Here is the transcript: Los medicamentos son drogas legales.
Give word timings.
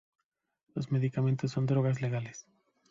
Los 0.73 0.91
medicamentos 0.91 1.51
son 1.51 1.67
drogas 1.67 2.01
legales. 2.01 2.47